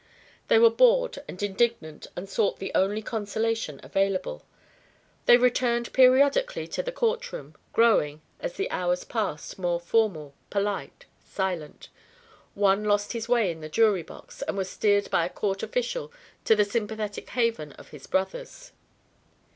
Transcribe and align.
They 0.47 0.57
were 0.57 0.71
bored 0.71 1.19
and 1.27 1.43
indignant 1.43 2.07
and 2.15 2.27
sought 2.27 2.57
the 2.57 2.71
only 2.73 3.03
consolation 3.03 3.79
available. 3.83 4.41
They 5.27 5.37
returned 5.37 5.93
periodically 5.93 6.67
to 6.69 6.81
the 6.81 6.91
court 6.91 7.31
room, 7.31 7.55
growing, 7.71 8.23
as 8.39 8.53
the 8.53 8.67
hours 8.71 9.03
passed, 9.03 9.59
more 9.59 9.79
formal, 9.79 10.33
polite, 10.49 11.05
silent. 11.23 11.89
One 12.55 12.83
lost 12.83 13.13
his 13.13 13.29
way 13.29 13.51
in 13.51 13.61
the 13.61 13.69
jury 13.69 14.01
box 14.01 14.41
and 14.41 14.57
was 14.57 14.71
steered 14.71 15.07
by 15.11 15.23
a 15.23 15.29
court 15.29 15.61
official 15.61 16.11
to 16.45 16.55
the 16.55 16.65
sympathetic 16.65 17.29
haven 17.29 17.73
of 17.73 17.89
his 17.89 18.07
brothers. 18.07 18.71